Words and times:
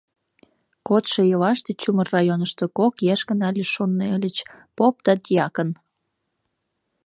Кодшо 0.87 1.21
ийлаште 1.29 1.71
чумыр 1.81 2.07
районышто 2.15 2.65
кок 2.77 2.95
еш 3.13 3.21
гына 3.29 3.47
лишённый 3.57 4.09
ыльыч: 4.17 4.37
поп 4.77 4.95
да 5.05 5.13
дьякон. 5.23 5.69